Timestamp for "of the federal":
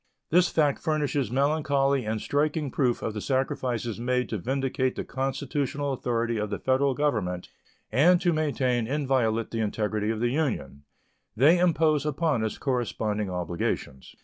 6.37-6.95